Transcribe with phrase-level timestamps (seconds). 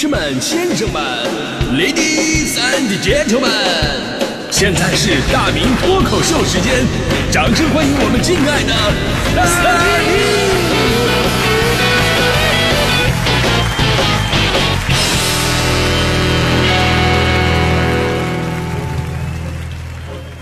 [0.00, 1.02] 士们、先生们
[1.72, 3.50] ，Ladies and Gentlemen，
[4.48, 6.86] 现在是大明脱口秀时间，
[7.32, 8.70] 掌声欢迎我们敬爱的
[9.34, 9.74] 大
[10.06, 10.14] 明！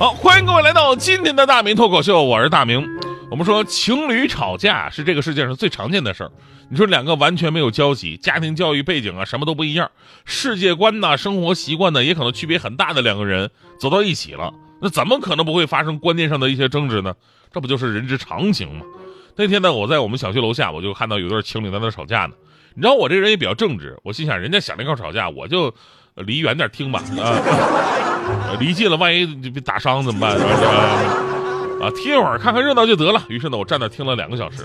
[0.00, 3.03] 好，欢迎各位来到今天的大明脱口秀，我是大明。
[3.34, 6.30] 我们说情侣吵架是这个世界上最常见的事儿。
[6.70, 9.90] 你说两个完全没有交集，家庭教育背景啊什么都不一样，
[10.24, 17.12] 世界观呐、生活习惯呢也可能区别很大的两个人走到一起了，那怎么可能不会发生观念上的一些争执呢？
[17.52, 18.86] 这不就是人之常情吗？
[19.34, 22.34] 那天呢，我在我们小区楼下，我就看到有对情侣在那吵架呢。
[22.76, 25.74] 你知道我这人也比较正直，我心想人家想那块吵架，我就
[26.14, 30.38] 离远点听吧啊， 离近了万一被打伤怎么办？
[30.38, 31.33] 是吧？
[31.80, 33.22] 啊，听一会儿看看热闹就得了。
[33.28, 34.64] 于是呢，我站那听了两个小时，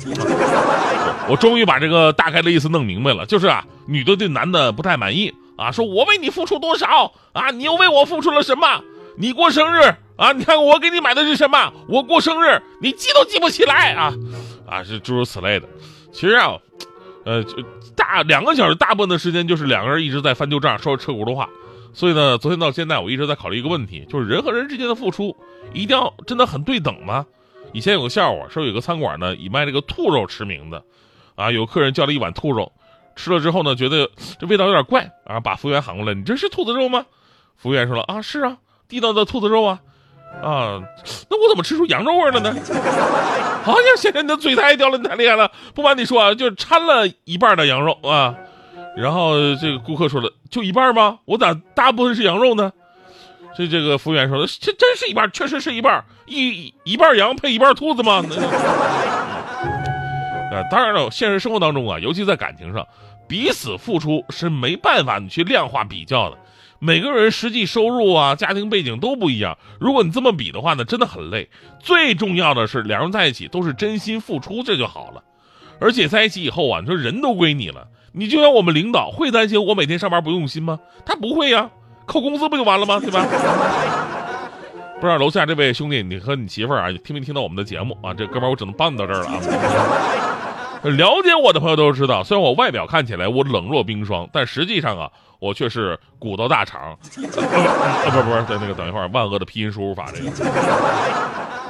[1.27, 8.82] 我终于把这个大概的意思弄明白了，就是啊，女的对男的不太满意啊，说我为你付出多少啊，你又为我付出了什么？
[9.18, 9.82] 你过生日
[10.15, 11.74] 啊，你看我给你买的是什么？
[11.87, 14.13] 我过生日你记都记不起来啊，
[14.65, 15.68] 啊，是诸如此类的。
[16.13, 16.54] 其实啊，
[17.26, 17.43] 呃，
[17.96, 21.49] 大两个小时大部分的时间就是两个人一直在翻旧账，说扯轱辘话。
[21.93, 25.35] 所以呢，昨天到现在我一直在考虑一个问题，就是人和人之间的付出
[25.73, 27.26] 一定要真的很对等吗？
[27.73, 30.84] 以前有个笑话，说有个餐馆呢以卖这个兔肉驰名的，
[31.35, 32.71] 啊，有客人叫了一碗兔肉，
[33.15, 34.09] 吃了之后呢，觉得
[34.40, 37.05] 这味道有点怪啊，把服务员喊过来，你这是兔子肉吗？
[37.57, 39.79] 服务员说了啊，是啊，地道的兔子肉啊，
[40.41, 40.81] 啊，
[41.29, 42.55] 那我怎么吃出羊肉味了呢？
[43.65, 48.35] 哎呀，现在你的嘴太刁了，你太厉害了，不瞒你说啊，就掺了一半的羊肉啊。
[49.00, 51.20] 然后这个顾客说了，就一半吗？
[51.26, 52.72] 我咋大部分是羊肉呢？
[53.55, 58.24] 这这个服务员说的，这真是一半，确实是一半，一一半羊配一半兔子吗？
[60.52, 62.86] 啊，当然了，现实生活当中啊，尤其在感情上，
[63.27, 66.38] 彼此付出是没办法你去量化比较的。
[66.80, 71.50] 每个人实际收入啊、家庭背景都不一样，如果你这么比的话呢，真的很累。
[71.80, 75.24] 最重要的是，两人在一起都是真心付出，这就好了。
[75.82, 77.88] 而且在一起以后啊，你说人都归你了。
[78.12, 80.80] 你就像我们领导会担心我每天上班不用心吗？
[81.06, 81.70] 他不会呀，
[82.06, 83.00] 扣工资不就完了吗？
[83.00, 83.25] 对吧？
[85.00, 88.14] 不知道楼下这位兄弟，你和你媳妇啊，听没听到我们的节目啊？
[88.14, 89.40] 这哥们我只能帮你到这儿了啊。
[90.84, 95.09] 了解我的朋友都知道，虽然我外表看起来我冷若冰霜，但实际上啊，
[95.40, 96.81] 我却是古道大肠。
[96.81, 97.22] 啊，不
[98.24, 100.31] 不是，在那个等一会儿，万恶的拼音输入法这个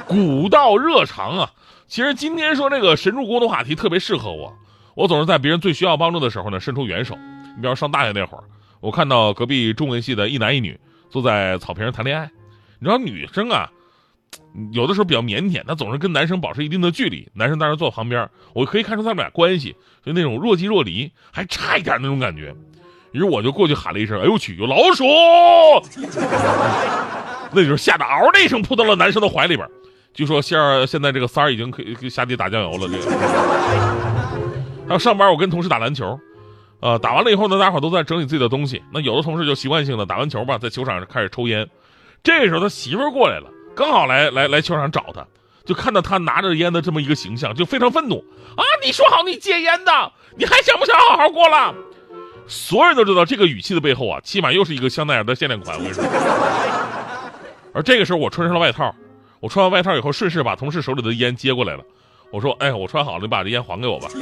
[0.06, 1.50] 古道热肠啊。
[1.86, 4.52] 其实今天说这个神助攻的话题特别适合我。
[5.00, 7.16] 我总是在别人最需要帮助的时候呢，伸出援手。
[7.56, 8.44] 你比方上大学那会儿，
[8.80, 10.78] 我看到隔壁中文系的一男一女
[11.08, 12.30] 坐在草坪上谈恋爱。
[12.78, 13.66] 你知道女生啊，
[14.72, 17.26] 有的时候比较腼腆，她总是跟男生保持一定的距离。
[17.32, 19.74] 男生当然坐旁边，我可以看出他们俩关系
[20.04, 22.54] 就那种若即若离，还差一点那种感觉。
[23.12, 25.02] 于是我就过去喊了一声：“哎呦我去，有老鼠！”
[27.52, 29.66] 那时候吓得嗷的一声扑到了男生的怀里边。
[30.12, 32.86] 据说现现在这个三儿已经可以下地打酱油了。
[32.86, 34.59] 这个。
[34.90, 36.18] 然后上班，我跟同事打篮球，
[36.80, 38.82] 呃，打完了以后呢，大伙都在整理自己的东西。
[38.92, 41.64] 那有的同事就习惯性的打完球吧，在球场上开始抽烟。
[42.24, 45.24] 这个时候他媳妇过来了，刚好来来来球场找他，
[45.64, 48.16] 就看到他拿着烟的这么一个形象，就非常愤怒
[48.56, 48.64] 啊！
[48.84, 51.72] 你说好你戒烟的，你还想不想好好过了？
[52.48, 55.76] 所有人都知道这个语气的背后啊，起码又是一个香奈儿的限量款。
[55.76, 56.02] 我跟你说。
[57.72, 58.92] 而这个时候我穿上了外套，
[59.38, 61.84] 我穿完外套以后，顺势把同事手里的烟接过来了。
[62.32, 64.08] 我说：“哎，我穿好了，你把这烟还给我吧。”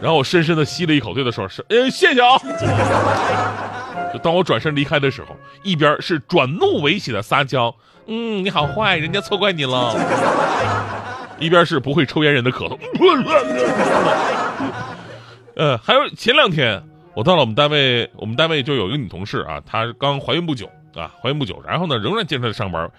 [0.00, 2.38] 然后我深深的吸了一口，对他说：“是，哎，谢谢啊。
[4.12, 7.74] ”就当我转身离开的时候，一边是转怒为喜的撒娇
[8.06, 9.94] ：“嗯，你好坏，人家错怪你了。
[11.38, 12.78] ”一边是不会抽烟人的咳嗽。
[15.56, 16.82] 呃，还有前两天
[17.14, 22.90] 我到了我们单位，我们单位就有一个女同事啊，她刚怀孕不久啊，怀孕不久，然后呢，仍然坚持上班。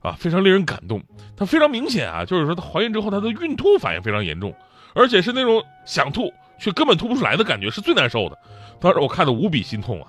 [0.00, 1.02] 啊，非常令人感动。
[1.36, 4.54] 她非常明显啊，就是说她怀孕之后，她的孕吐反应非常严重，
[4.94, 8.38] 而且是那种想吐却根本吐不出来的感觉，是最难受的。
[8.80, 10.08] 当时我看的无比心痛啊，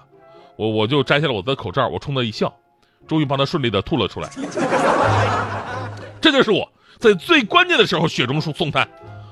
[0.56, 2.54] 我我就摘下了我的口罩，我冲她一笑，
[3.08, 4.30] 终于帮她顺利的吐了出来。
[6.22, 8.88] 这就是我在最关键的时候雪中送送炭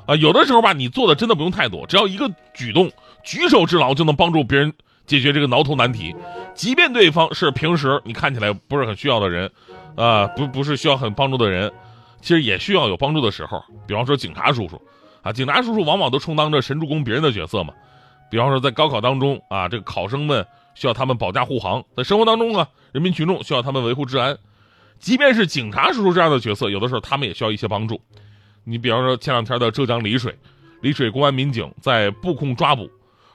[0.05, 0.15] 啊！
[0.15, 2.89] 有的时候吧，你做的真的不用太多，只要一个举动，
[3.23, 4.73] 举手之劳就能帮助别人
[5.07, 6.15] 解决这个挠头难题，
[6.53, 9.51] 即便对方是平时你看起来不是很需要的人。
[9.95, 11.73] 啊，不不是需要很帮助的人，
[12.21, 13.59] 其实也需要有帮助的时候。
[13.87, 14.79] 比方说警察叔叔，
[15.23, 17.73] 啊，警察叔叔往往都充当着神助攻别人的角色嘛。
[18.29, 20.45] 比方说在高考当中啊，这个考生们
[20.75, 24.37] 需要他们保驾护航；在生活当中啊，人民群众需要他们维护治安。
[24.99, 27.99] 即便是警察叔叔这样的角色，有的时候他们也需要一些帮助。
[28.65, 30.37] 你比方说前两天的浙江丽水，
[30.81, 32.87] 丽水公安民警在布控抓捕，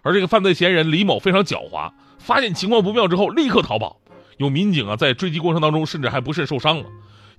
[0.03, 4.01] 而这个犯罪嫌疑人李某非常狡猾，发现情况不妙之后立刻逃跑。
[4.39, 6.87] 有民警啊在追击过程当中，甚至还不慎受伤了。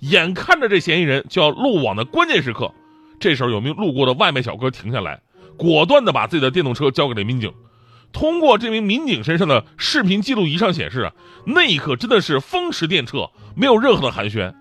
[0.00, 2.72] 眼看着这嫌疑人就要落网的关键时刻，
[3.20, 5.20] 这时候有名路过的外卖小哥停下来，
[5.56, 7.52] 果断的把自己的电动车交给了民警。
[8.12, 11.12] 通过这名民警身上的视频记录仪上显示啊，
[11.46, 14.54] 那一刻真的是风驰电掣，没有任何的寒暄。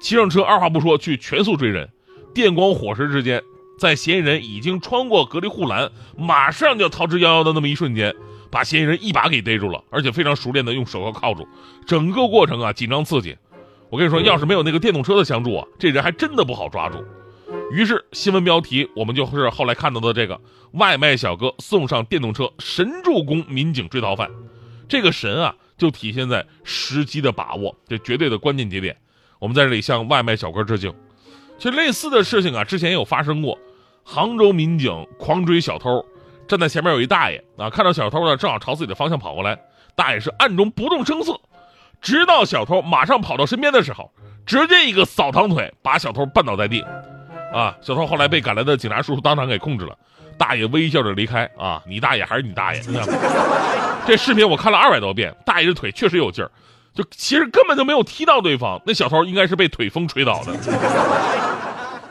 [0.00, 1.88] 骑上车，二话不说去全速追人，
[2.32, 3.42] 电光火石之间。
[3.78, 8.14] 在嫌疑人已经穿过隔离护栏，马上就要逃之夭夭的那么一瞬间，
[8.50, 11.46] 把嫌疑人一把给逮住了，而且非常熟练的用手铐铐住。
[11.86, 13.36] 整个过程啊，紧张刺激。
[13.90, 17.04] 我跟你说，要是没有那个电动车的相助啊，这人还真的不好抓住。
[17.70, 20.40] 于是新闻标题我们就是后来看到的这个
[20.72, 24.30] 外卖小哥送上电动车，神助攻民警追逃犯。
[24.88, 28.96] 这个神啊，就体现在时机的把握，这绝对的关键节点。
[29.38, 30.92] 我们在这里向外卖小哥致敬。
[31.64, 33.58] 其实类似的事情啊，之前也有发生过。
[34.04, 36.04] 杭州民警狂追小偷，
[36.46, 39.58] 站在前面有一大爷啊，看到小偷呢，正好朝自己的方向跑过来，
[39.96, 41.40] 大爷是暗中不动声色，
[42.02, 44.12] 直到小偷马上跑到身边的时候，
[44.44, 46.84] 直接一个扫堂腿把小偷绊倒在地。
[47.50, 49.96] 啊，小偷后来被赶来的警察叔叔当场给控制了，
[50.36, 51.50] 大爷微笑着离开。
[51.56, 52.82] 啊，你大爷还是你大爷？
[54.06, 56.50] 这视频我看了二百多遍，大爷的腿确实有劲儿。
[56.94, 60.54] 就其实根本就没有踢到对方，那小偷应该是被腿风吹倒的。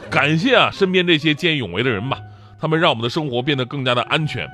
[0.10, 2.20] 感谢啊，身边这些见义勇为的人吧，
[2.60, 4.48] 他们让我们的生活变得更加的安全。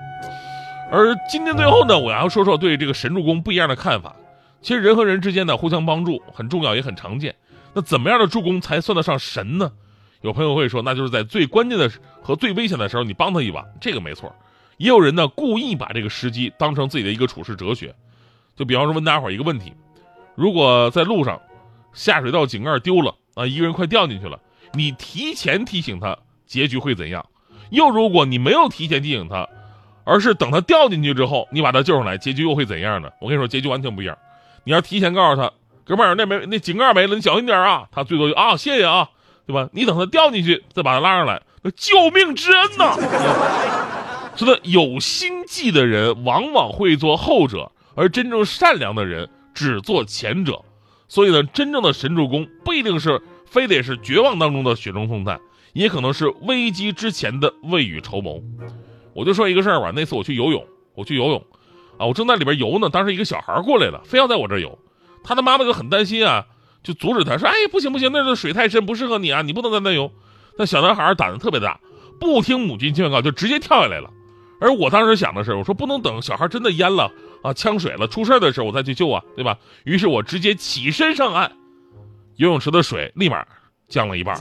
[0.91, 4.15] 而今天最后呢，我要说说对这个神助攻不一样的看法。
[4.61, 7.35] 其实人和人之间呢，互相帮助很重要，也很常见。
[7.73, 9.71] 那怎么样的助攻才算得上神呢？
[10.21, 11.89] 有朋友会说，那就是在最关键的
[12.21, 14.35] 和最危险的时候，你帮他一把，这个没错。
[14.77, 17.95] 也有人呢，故意把这个时机当成自己的一个处事哲学。
[18.55, 19.73] 就比方说，问大家伙一个问题。
[20.39, 21.41] 如果在路上，
[21.91, 24.39] 下水道井盖丢了啊，一个人快掉进去了，
[24.71, 27.25] 你提前提醒他，结局会怎样？
[27.71, 29.45] 又如果你没有提前提醒他，
[30.05, 33.09] 而是等他掉进去之后，你把他救上来，结局又会怎样呢？
[33.19, 34.17] 我跟你说，结局完全不一样。
[34.63, 35.51] 你要提前告诉他，
[35.83, 37.89] 哥们儿，那没那井盖没了，你小心点啊。
[37.91, 39.09] 他最多就啊，谢谢啊，
[39.45, 39.67] 对吧？
[39.73, 42.95] 你等他掉进去，再把他拉上来，那救命之恩呐！
[44.37, 49.29] 真的，有心计的人往往会做后者，而真正善良的人。
[49.59, 50.63] 只做前者，
[51.09, 55.41] 所以呢，真正的神助攻不一定是非得是绝望当中的雪中送炭，
[55.73, 58.41] 也可能是危机之前的未雨绸缪。
[59.13, 60.65] 我就说一个事儿吧，那次我去游泳，
[60.95, 61.45] 我去游泳，
[61.97, 64.79] 啊，我正在里边游呢，当时一个小孩过来了，非要在我这游，
[65.25, 66.45] 他的妈妈就很担心啊，
[66.81, 70.09] 就阻止他说：“哎，不行不行，那个水太深，不适合你啊，你不能在那游。”
[70.57, 71.77] 那小男孩胆子特别大，
[72.17, 74.09] 不听母亲劝告，就直接跳下来了。
[74.61, 77.11] 而我当时想的是，我说不能等小孩真的淹了。
[77.41, 79.57] 啊，呛水了，出事的时候我再去救啊，对吧？
[79.85, 81.51] 于是我直接起身上岸，
[82.35, 83.45] 游泳池的水立马
[83.87, 84.39] 降了一半，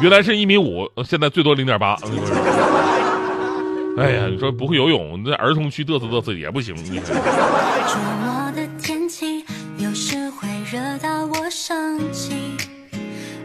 [0.00, 1.96] 原来是一米五，现在最多零点八。
[3.98, 6.74] 哎呀，你说不会游泳，在儿童区嘚瑟嘚瑟也不行。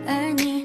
[0.08, 0.63] 而你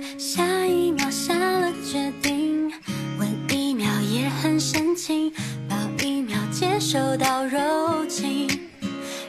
[6.93, 8.49] 受到柔情，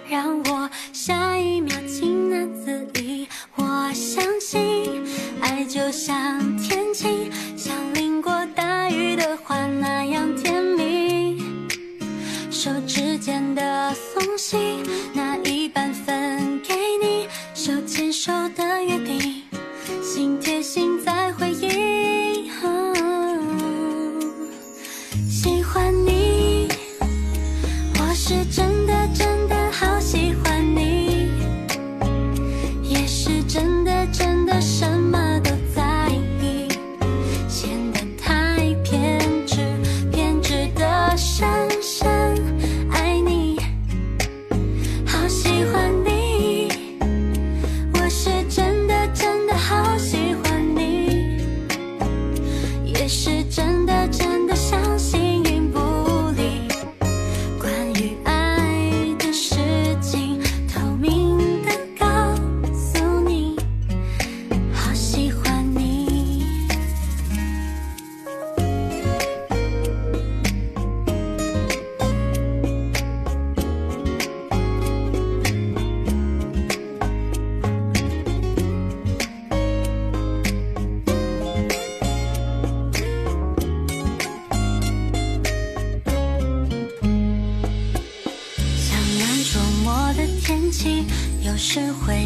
[0.09, 3.27] 让我下一秒情难自已。
[3.53, 5.05] 我相信，
[5.41, 11.39] 爱就像天晴，像淋过大雨的花那样甜蜜。
[12.49, 14.57] 手指间的缝隙，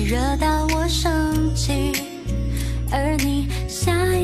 [0.04, 1.92] 惹到我生气，
[2.92, 4.15] 而你下一秒。